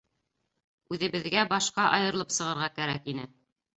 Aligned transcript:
Үҙебеҙгә 0.95 1.43
башҡа 1.53 1.85
айырылып 1.99 2.35
сығырға 2.39 2.71
кәрәк 2.81 3.11
ине. 3.15 3.29